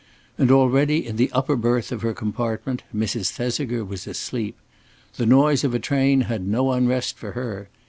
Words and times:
And 0.35 0.49
already 0.49 1.05
in 1.05 1.17
the 1.17 1.29
upper 1.31 1.55
berth 1.55 1.91
of 1.91 2.01
her 2.01 2.15
compartment 2.15 2.81
Mrs. 2.91 3.29
Thesiger 3.29 3.85
was 3.85 4.07
asleep. 4.07 4.57
The 5.17 5.27
noise 5.27 5.63
of 5.63 5.75
a 5.75 5.79
train 5.79 6.21
had 6.21 6.47
no 6.47 6.71
unrest 6.71 7.19
for 7.19 7.33
her. 7.33 7.69